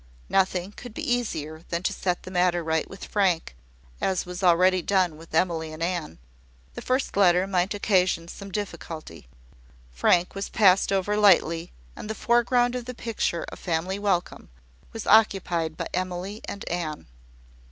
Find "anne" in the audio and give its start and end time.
5.83-6.17, 16.67-17.05